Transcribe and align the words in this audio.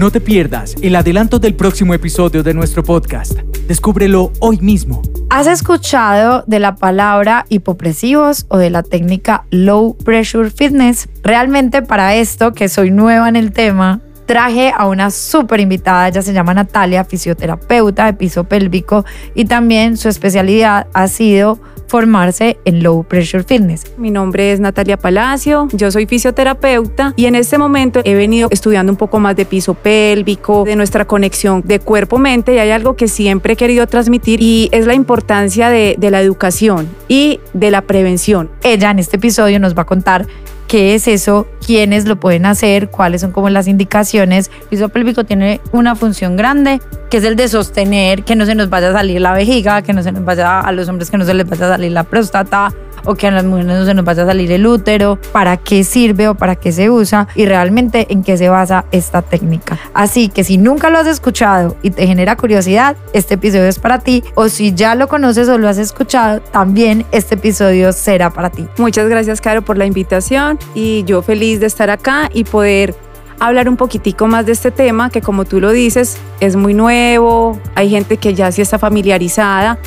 No 0.00 0.10
te 0.10 0.22
pierdas 0.22 0.76
el 0.80 0.96
adelanto 0.96 1.38
del 1.38 1.54
próximo 1.54 1.92
episodio 1.92 2.42
de 2.42 2.54
nuestro 2.54 2.82
podcast. 2.82 3.34
Descúbrelo 3.68 4.32
hoy 4.40 4.56
mismo. 4.56 5.02
¿Has 5.28 5.46
escuchado 5.46 6.42
de 6.46 6.58
la 6.58 6.74
palabra 6.74 7.44
hipopresivos 7.50 8.46
o 8.48 8.56
de 8.56 8.70
la 8.70 8.82
técnica 8.82 9.44
low 9.50 9.98
pressure 9.98 10.48
fitness? 10.48 11.06
Realmente 11.22 11.82
para 11.82 12.14
esto, 12.14 12.52
que 12.52 12.70
soy 12.70 12.90
nueva 12.90 13.28
en 13.28 13.36
el 13.36 13.52
tema, 13.52 14.00
traje 14.24 14.72
a 14.74 14.86
una 14.86 15.10
súper 15.10 15.60
invitada, 15.60 16.08
ella 16.08 16.22
se 16.22 16.32
llama 16.32 16.54
Natalia, 16.54 17.04
fisioterapeuta 17.04 18.06
de 18.06 18.14
piso 18.14 18.44
pélvico 18.44 19.04
y 19.34 19.44
también 19.44 19.98
su 19.98 20.08
especialidad 20.08 20.86
ha 20.94 21.08
sido 21.08 21.60
formarse 21.90 22.58
en 22.64 22.84
Low 22.84 23.02
Pressure 23.02 23.42
Fitness. 23.42 23.84
Mi 23.98 24.12
nombre 24.12 24.52
es 24.52 24.60
Natalia 24.60 24.96
Palacio, 24.96 25.66
yo 25.72 25.90
soy 25.90 26.06
fisioterapeuta 26.06 27.12
y 27.16 27.26
en 27.26 27.34
este 27.34 27.58
momento 27.58 28.00
he 28.04 28.14
venido 28.14 28.48
estudiando 28.52 28.92
un 28.92 28.96
poco 28.96 29.18
más 29.18 29.34
de 29.34 29.44
piso 29.44 29.74
pélvico, 29.74 30.64
de 30.64 30.76
nuestra 30.76 31.04
conexión 31.04 31.62
de 31.64 31.80
cuerpo-mente 31.80 32.54
y 32.54 32.58
hay 32.58 32.70
algo 32.70 32.94
que 32.94 33.08
siempre 33.08 33.54
he 33.54 33.56
querido 33.56 33.88
transmitir 33.88 34.40
y 34.40 34.68
es 34.70 34.86
la 34.86 34.94
importancia 34.94 35.68
de, 35.68 35.96
de 35.98 36.10
la 36.12 36.20
educación 36.20 36.88
y 37.08 37.40
de 37.54 37.72
la 37.72 37.82
prevención. 37.82 38.50
Ella 38.62 38.92
en 38.92 39.00
este 39.00 39.16
episodio 39.16 39.58
nos 39.58 39.76
va 39.76 39.82
a 39.82 39.86
contar 39.86 40.26
qué 40.70 40.94
es 40.94 41.08
eso, 41.08 41.48
quiénes 41.66 42.06
lo 42.06 42.20
pueden 42.20 42.46
hacer, 42.46 42.90
cuáles 42.90 43.22
son 43.22 43.32
como 43.32 43.50
las 43.50 43.66
indicaciones. 43.66 44.52
El 44.62 44.68
piso 44.68 44.88
pélvico 44.88 45.24
tiene 45.24 45.60
una 45.72 45.96
función 45.96 46.36
grande, 46.36 46.80
que 47.10 47.16
es 47.16 47.24
el 47.24 47.34
de 47.34 47.48
sostener 47.48 48.22
que 48.22 48.36
no 48.36 48.46
se 48.46 48.54
nos 48.54 48.70
vaya 48.70 48.90
a 48.90 48.92
salir 48.92 49.20
la 49.20 49.32
vejiga, 49.32 49.82
que 49.82 49.92
no 49.92 50.04
se 50.04 50.12
nos 50.12 50.24
vaya 50.24 50.60
a 50.60 50.70
los 50.70 50.88
hombres 50.88 51.10
que 51.10 51.18
no 51.18 51.24
se 51.24 51.34
les 51.34 51.44
vaya 51.48 51.66
a 51.66 51.70
salir 51.70 51.90
la 51.90 52.04
próstata 52.04 52.72
o 53.04 53.14
que 53.14 53.26
a 53.26 53.30
las 53.30 53.44
mujeres 53.44 53.66
no 53.66 53.84
se 53.84 53.94
nos 53.94 54.04
vaya 54.04 54.22
a 54.22 54.26
salir 54.26 54.50
el 54.52 54.66
útero, 54.66 55.18
para 55.32 55.56
qué 55.56 55.84
sirve 55.84 56.28
o 56.28 56.34
para 56.34 56.56
qué 56.56 56.72
se 56.72 56.90
usa 56.90 57.28
y 57.34 57.46
realmente 57.46 58.06
en 58.10 58.22
qué 58.22 58.36
se 58.36 58.48
basa 58.48 58.84
esta 58.90 59.22
técnica. 59.22 59.78
Así 59.94 60.28
que 60.28 60.44
si 60.44 60.58
nunca 60.58 60.90
lo 60.90 60.98
has 60.98 61.06
escuchado 61.06 61.76
y 61.82 61.90
te 61.90 62.06
genera 62.06 62.36
curiosidad, 62.36 62.96
este 63.12 63.34
episodio 63.34 63.66
es 63.66 63.78
para 63.78 63.98
ti 63.98 64.22
o 64.34 64.48
si 64.48 64.74
ya 64.74 64.94
lo 64.94 65.08
conoces 65.08 65.48
o 65.48 65.58
lo 65.58 65.68
has 65.68 65.78
escuchado, 65.78 66.40
también 66.40 67.04
este 67.12 67.34
episodio 67.34 67.92
será 67.92 68.30
para 68.30 68.50
ti. 68.50 68.66
Muchas 68.78 69.08
gracias, 69.08 69.40
Caro, 69.40 69.62
por 69.62 69.78
la 69.78 69.86
invitación 69.86 70.58
y 70.74 71.04
yo 71.04 71.22
feliz 71.22 71.60
de 71.60 71.66
estar 71.66 71.90
acá 71.90 72.30
y 72.32 72.44
poder 72.44 72.94
hablar 73.38 73.68
un 73.68 73.76
poquitico 73.76 74.26
más 74.26 74.46
de 74.46 74.52
este 74.52 74.70
tema 74.70 75.10
que 75.10 75.22
como 75.22 75.44
tú 75.44 75.60
lo 75.60 75.70
dices 75.70 76.18
es 76.40 76.56
muy 76.56 76.74
nuevo, 76.74 77.58
hay 77.74 77.90
gente 77.90 78.18
que 78.18 78.34
ya 78.34 78.52
sí 78.52 78.62
está 78.62 78.78
familiarizada, 78.78 79.78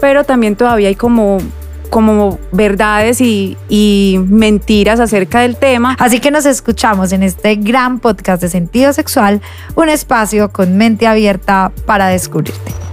pero 0.00 0.24
también 0.24 0.56
todavía 0.56 0.88
hay 0.88 0.94
como 0.94 1.38
como 1.90 2.38
verdades 2.52 3.20
y, 3.20 3.56
mentiras 4.28 5.00
acerca 5.00 5.40
del 5.40 5.56
tema. 5.56 5.96
Así 5.98 6.20
que 6.20 6.30
nos 6.30 6.46
escuchamos 6.46 7.12
en 7.12 7.22
este 7.22 7.56
gran 7.56 7.98
podcast 7.98 8.40
de 8.42 8.48
sentido 8.48 8.92
sexual, 8.92 9.40
un 9.74 9.88
espacio 9.88 10.50
con 10.50 10.76
mente 10.76 11.06
abierta 11.06 11.72
para 11.86 12.08
descubrirte. 12.08 12.89